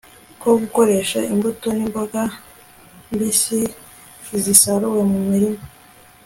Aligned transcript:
ko 0.41 0.49
gukoresha 0.61 1.19
imbuto 1.33 1.67
nimboga 1.77 2.21
mbisi 3.13 3.59
zisaruwe 4.43 5.01
mu 5.11 5.19
murima 5.29 5.61